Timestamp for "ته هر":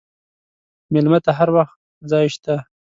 1.25-1.49